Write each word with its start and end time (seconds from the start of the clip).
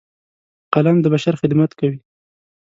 قلم 0.73 0.97
د 1.01 1.05
بشر 1.13 1.33
خدمت 1.41 1.71
کوي 1.79 1.97